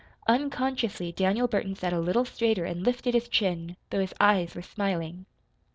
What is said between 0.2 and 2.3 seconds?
Unconsciously Daniel Burton sat a little